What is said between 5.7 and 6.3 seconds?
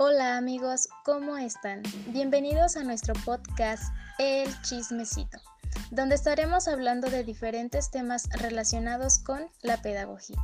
donde